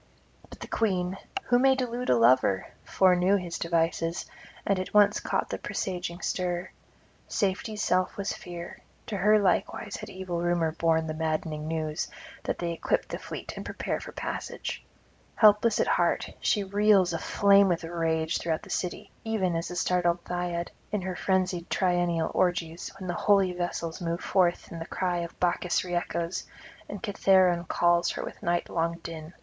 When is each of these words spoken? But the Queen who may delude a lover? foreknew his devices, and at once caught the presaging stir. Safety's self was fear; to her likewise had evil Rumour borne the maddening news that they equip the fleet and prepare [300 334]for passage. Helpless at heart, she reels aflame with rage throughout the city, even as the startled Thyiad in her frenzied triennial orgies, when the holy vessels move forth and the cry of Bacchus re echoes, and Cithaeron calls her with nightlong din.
But 0.49 0.61
the 0.61 0.67
Queen 0.67 1.15
who 1.43 1.59
may 1.59 1.75
delude 1.75 2.09
a 2.09 2.15
lover? 2.17 2.65
foreknew 2.83 3.35
his 3.37 3.59
devices, 3.59 4.25
and 4.65 4.79
at 4.79 4.95
once 4.95 5.19
caught 5.19 5.49
the 5.51 5.59
presaging 5.59 6.21
stir. 6.21 6.71
Safety's 7.27 7.83
self 7.83 8.17
was 8.17 8.33
fear; 8.33 8.81
to 9.05 9.17
her 9.17 9.37
likewise 9.37 9.97
had 9.97 10.09
evil 10.09 10.41
Rumour 10.41 10.71
borne 10.71 11.05
the 11.05 11.13
maddening 11.13 11.67
news 11.67 12.07
that 12.45 12.57
they 12.57 12.71
equip 12.71 13.09
the 13.09 13.19
fleet 13.19 13.53
and 13.55 13.63
prepare 13.63 13.99
[300 13.99 14.13
334]for 14.15 14.15
passage. 14.15 14.85
Helpless 15.35 15.79
at 15.79 15.85
heart, 15.85 16.31
she 16.39 16.63
reels 16.63 17.13
aflame 17.13 17.67
with 17.67 17.83
rage 17.83 18.39
throughout 18.39 18.63
the 18.63 18.71
city, 18.71 19.11
even 19.23 19.55
as 19.55 19.67
the 19.67 19.75
startled 19.75 20.23
Thyiad 20.23 20.69
in 20.91 21.03
her 21.03 21.15
frenzied 21.15 21.69
triennial 21.69 22.31
orgies, 22.33 22.89
when 22.99 23.07
the 23.07 23.13
holy 23.13 23.51
vessels 23.53 24.01
move 24.01 24.21
forth 24.21 24.71
and 24.71 24.81
the 24.81 24.85
cry 24.87 25.17
of 25.19 25.39
Bacchus 25.39 25.83
re 25.83 25.93
echoes, 25.93 26.47
and 26.89 27.03
Cithaeron 27.03 27.67
calls 27.67 28.09
her 28.13 28.25
with 28.25 28.41
nightlong 28.41 29.03
din. 29.03 29.35